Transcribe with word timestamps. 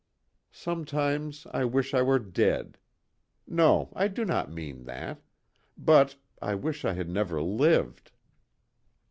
Sometimes 0.55 1.45
I 1.53 1.63
wish 1.63 1.93
I 1.93 2.01
were 2.01 2.17
dead. 2.17 2.79
No 3.45 3.93
I 3.95 4.07
do 4.07 4.25
not 4.25 4.51
mean 4.51 4.85
that 4.85 5.21
but, 5.77 6.15
I 6.41 6.55
wish 6.55 6.83
I 6.83 6.93
had 6.93 7.07
never 7.07 7.39
lived." 7.39 8.11